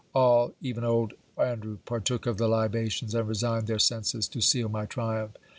[0.15, 4.87] All, even old Andrew, partook of the libations; and resigned their senses, to seal my
[4.87, 5.33] triumph.